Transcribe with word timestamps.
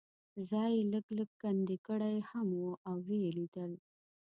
ځای 0.49 0.71
یې 0.77 0.87
لږ 0.93 1.05
لږ 1.17 1.29
کندې 1.41 1.75
کړی 1.87 2.15
هم 2.29 2.47
و 2.61 2.67
او 2.89 2.95
یې 3.09 3.21
لیدل. 3.37 3.71